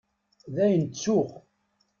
Dayen 0.55 0.83
ttuɣ. 0.85 1.29